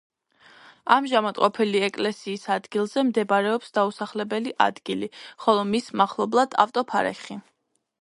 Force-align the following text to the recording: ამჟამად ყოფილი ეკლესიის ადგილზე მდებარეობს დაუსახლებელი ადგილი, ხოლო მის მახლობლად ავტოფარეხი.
ამჟამად 0.95 1.41
ყოფილი 1.43 1.81
ეკლესიის 1.89 2.47
ადგილზე 2.57 3.05
მდებარეობს 3.11 3.77
დაუსახლებელი 3.77 4.57
ადგილი, 4.69 5.15
ხოლო 5.47 5.71
მის 5.77 5.97
მახლობლად 6.03 6.63
ავტოფარეხი. 6.67 7.43